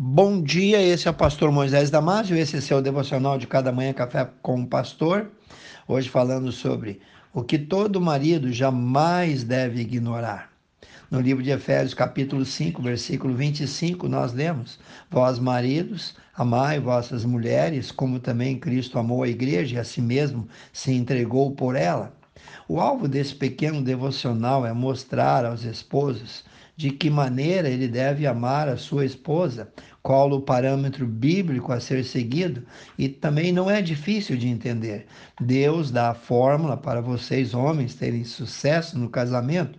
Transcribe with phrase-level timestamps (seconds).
[0.00, 3.92] Bom dia, esse é o pastor Moisés Damásio, esse é seu devocional de cada manhã
[3.92, 5.28] café com o pastor.
[5.88, 7.00] Hoje falando sobre
[7.34, 10.52] o que todo marido jamais deve ignorar.
[11.10, 14.78] No livro de Efésios, capítulo 5, versículo 25, nós lemos:
[15.10, 20.46] Vós, maridos, amai vossas mulheres, como também Cristo amou a igreja e a si mesmo
[20.72, 22.14] se entregou por ela.
[22.68, 26.44] O alvo desse pequeno devocional é mostrar aos esposos
[26.78, 29.68] de que maneira ele deve amar a sua esposa,
[30.00, 32.62] qual o parâmetro bíblico a ser seguido,
[32.96, 35.08] e também não é difícil de entender.
[35.40, 39.76] Deus dá a fórmula para vocês, homens, terem sucesso no casamento.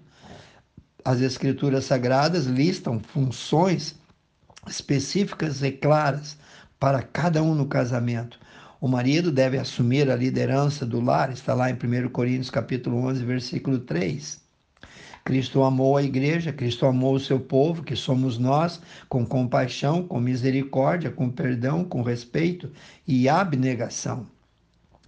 [1.05, 3.95] As Escrituras Sagradas listam funções
[4.67, 6.37] específicas e claras
[6.77, 8.37] para cada um no casamento.
[8.81, 13.23] O marido deve assumir a liderança do lar, está lá em 1 Coríntios capítulo 11,
[13.23, 14.48] versículo 3.
[15.23, 20.19] Cristo amou a igreja, Cristo amou o seu povo, que somos nós, com compaixão, com
[20.19, 22.71] misericórdia, com perdão, com respeito
[23.07, 24.25] e abnegação.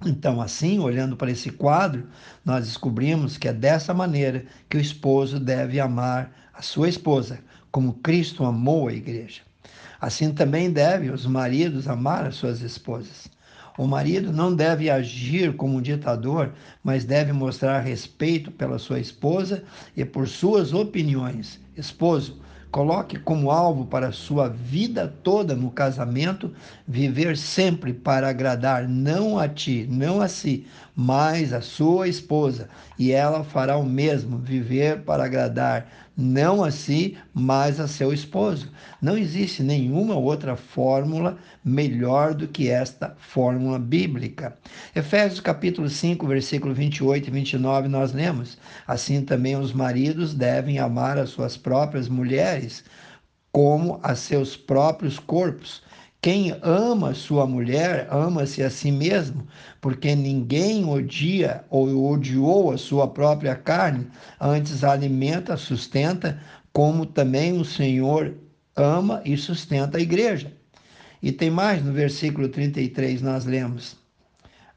[0.06, 2.08] Então, assim, olhando para esse quadro,
[2.44, 7.40] nós descobrimos que é dessa maneira que o esposo deve amar a sua esposa,
[7.72, 9.42] como Cristo amou a igreja.
[10.00, 13.30] Assim também devem os maridos amar as suas esposas.
[13.82, 16.52] O marido não deve agir como um ditador,
[16.84, 19.64] mas deve mostrar respeito pela sua esposa
[19.98, 21.60] e por suas opiniões.
[21.76, 26.54] Esposo, coloque como alvo para sua vida toda no casamento
[26.88, 33.12] viver sempre para agradar não a ti, não a si, mas a sua esposa, e
[33.12, 35.88] ela fará o mesmo, viver para agradar
[36.22, 38.72] não a si, mas a seu esposo.
[39.02, 44.58] Não existe nenhuma outra fórmula melhor do que esta fórmula bíblica.
[44.96, 51.18] Efésios capítulo 5, versículo 28 e 29 nós lemos: Assim também os maridos devem amar
[51.18, 52.84] as suas próprias mulheres
[53.52, 55.84] como a seus próprios corpos.
[56.24, 59.48] Quem ama sua mulher, ama-se a si mesmo,
[59.82, 64.08] porque ninguém odia ou odiou a sua própria carne,
[64.40, 66.40] antes alimenta, sustenta,
[66.72, 68.36] como também o Senhor
[68.76, 70.54] ama e sustenta a igreja.
[71.24, 73.98] E tem mais no versículo 33, nós lemos: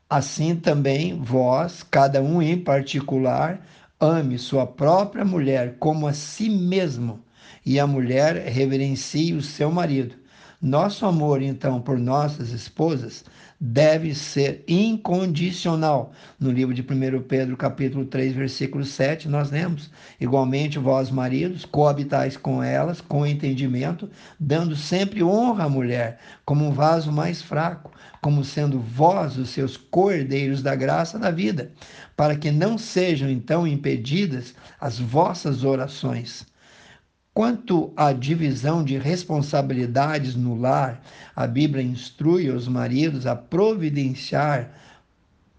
[0.08, 3.66] Assim também vós, cada um em particular,
[4.00, 7.22] ame sua própria mulher como a si mesmo,
[7.66, 10.23] e a mulher reverencie o seu marido.
[10.66, 13.22] Nosso amor, então, por nossas esposas
[13.60, 16.14] deve ser incondicional.
[16.40, 22.38] No livro de 1 Pedro, capítulo 3, versículo 7, nós lemos: Igualmente, vós, maridos, coabitais
[22.38, 24.08] com elas com entendimento,
[24.40, 27.92] dando sempre honra à mulher, como um vaso mais fraco,
[28.22, 31.72] como sendo vós os seus cordeiros da graça da vida,
[32.16, 36.46] para que não sejam então impedidas as vossas orações.
[37.34, 41.02] Quanto à divisão de responsabilidades no lar,
[41.34, 44.70] a Bíblia instrui os maridos a providenciar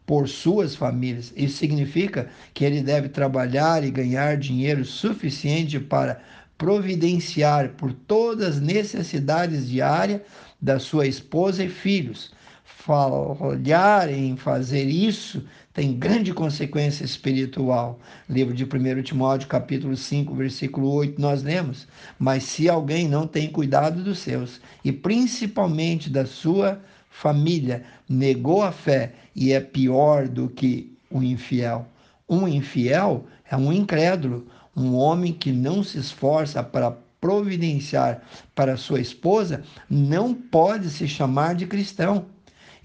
[0.05, 1.33] por suas famílias.
[1.35, 6.21] Isso significa que ele deve trabalhar e ganhar dinheiro suficiente para
[6.57, 10.21] providenciar por todas as necessidades diárias
[10.61, 12.31] da sua esposa e filhos.
[12.67, 17.99] Falhar em fazer isso tem grande consequência espiritual.
[18.27, 21.87] Livro de 1 Timóteo, capítulo 5, versículo 8, nós lemos:
[22.17, 28.71] Mas se alguém não tem cuidado dos seus, e principalmente da sua família, negou a
[28.71, 31.87] fé e é pior do que o infiel.
[32.27, 38.23] Um infiel é um incrédulo, um homem que não se esforça para providenciar
[38.55, 42.25] para sua esposa, não pode se chamar de cristão.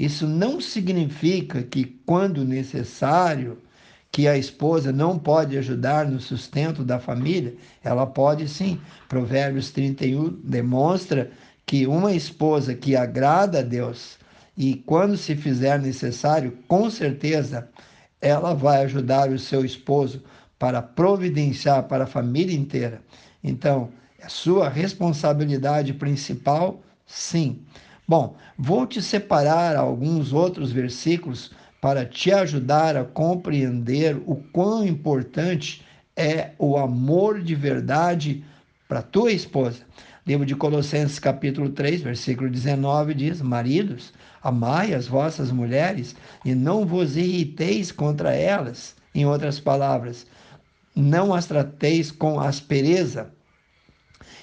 [0.00, 3.58] Isso não significa que, quando necessário,
[4.10, 8.80] que a esposa não pode ajudar no sustento da família, ela pode sim.
[9.10, 11.30] Provérbios 31 demonstra
[11.66, 14.18] que uma esposa que agrada a Deus
[14.56, 17.68] e quando se fizer necessário, com certeza
[18.22, 20.22] ela vai ajudar o seu esposo
[20.58, 23.02] para providenciar para a família inteira.
[23.44, 27.60] Então, é sua responsabilidade principal, sim.
[28.10, 35.86] Bom, vou te separar alguns outros versículos para te ajudar a compreender o quão importante
[36.16, 38.44] é o amor de verdade
[38.88, 39.82] para tua esposa.
[40.26, 44.12] Livro de Colossenses, capítulo 3, versículo 19 diz: Maridos,
[44.42, 48.96] amai as vossas mulheres e não vos irriteis contra elas.
[49.14, 50.26] Em outras palavras,
[50.96, 53.30] não as trateis com aspereza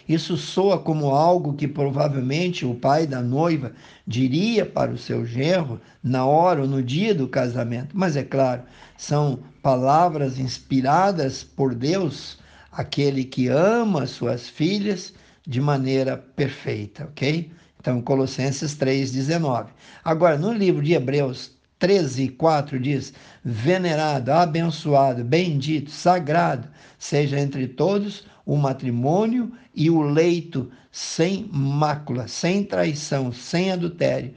[0.07, 3.73] isso soa como algo que provavelmente o pai da noiva
[4.05, 7.97] diria para o seu genro na hora ou no dia do casamento.
[7.97, 8.63] Mas é claro,
[8.97, 12.37] são palavras inspiradas por Deus.
[12.71, 15.13] Aquele que ama suas filhas
[15.45, 17.51] de maneira perfeita, ok?
[17.79, 19.67] Então, Colossenses 3,19.
[20.03, 23.13] Agora, no livro de Hebreus 13, 4 diz:
[23.43, 32.63] Venerado, abençoado, bendito, sagrado seja entre todos o matrimônio e o leito sem mácula, sem
[32.63, 34.33] traição, sem adultério.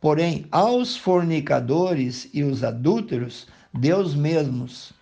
[0.00, 4.92] Porém, aos fornicadores e os adúlteros, Deus mesmos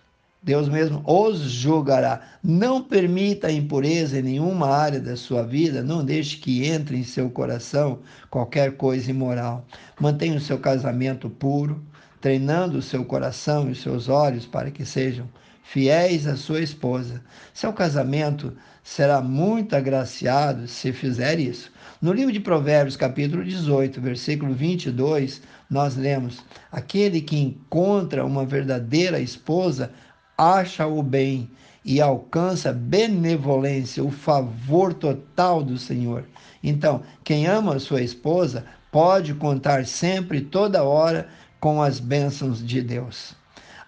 [0.43, 2.19] Deus mesmo os julgará.
[2.43, 7.29] Não permita impureza em nenhuma área da sua vida, não deixe que entre em seu
[7.29, 7.99] coração
[8.29, 9.65] qualquer coisa imoral.
[9.97, 11.81] Mantenha o seu casamento puro,
[12.19, 15.29] treinando o seu coração e os seus olhos para que sejam
[15.63, 17.21] fiéis à sua esposa.
[17.53, 18.53] Seu casamento
[18.83, 21.71] será muito agraciado se fizer isso.
[22.01, 29.21] No livro de Provérbios, capítulo 18, versículo 22, nós lemos: Aquele que encontra uma verdadeira
[29.21, 29.89] esposa
[30.37, 31.49] acha o bem
[31.85, 36.25] e alcança benevolência, o favor total do Senhor.
[36.63, 41.27] Então, quem ama sua esposa pode contar sempre, toda hora,
[41.59, 43.35] com as bênçãos de Deus.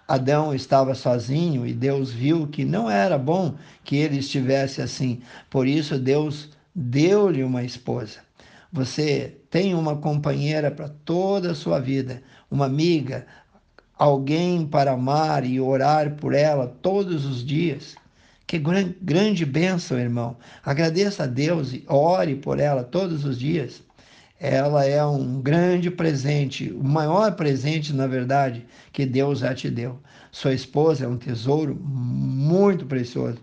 [0.08, 5.20] Adão estava sozinho e Deus viu que não era bom que ele estivesse assim.
[5.50, 8.20] Por isso, Deus deu-lhe uma esposa.
[8.72, 13.26] Você tem uma companheira para toda a sua vida, uma amiga,
[13.96, 17.96] alguém para amar e orar por ela todos os dias.
[18.46, 20.36] Que grande bênção, irmão.
[20.64, 23.82] Agradeça a Deus e ore por ela todos os dias.
[24.38, 29.98] Ela é um grande presente, o maior presente, na verdade, que Deus já te deu.
[30.30, 33.38] Sua esposa é um tesouro muito precioso,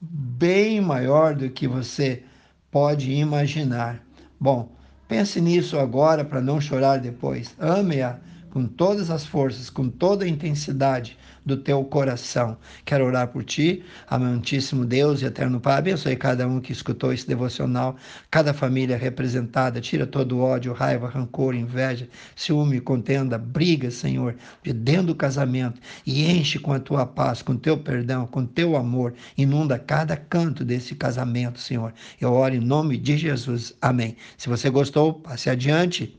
[0.00, 2.22] bem maior do que você
[2.70, 4.00] pode imaginar.
[4.38, 4.70] Bom,
[5.08, 7.52] pense nisso agora para não chorar depois.
[7.58, 8.18] Ame-a
[8.56, 12.56] com todas as forças, com toda a intensidade do teu coração.
[12.86, 15.76] Quero orar por ti, amantíssimo Deus e eterno Pai.
[15.76, 17.96] Abençoe cada um que escutou esse devocional,
[18.30, 19.78] cada família representada.
[19.78, 26.24] Tira todo ódio, raiva, rancor, inveja, ciúme, contenda, briga, Senhor, de dentro do casamento e
[26.24, 29.12] enche com a tua paz, com teu perdão, com teu amor.
[29.36, 31.92] Inunda cada canto desse casamento, Senhor.
[32.18, 33.74] Eu oro em nome de Jesus.
[33.82, 34.16] Amém.
[34.38, 36.18] Se você gostou, passe adiante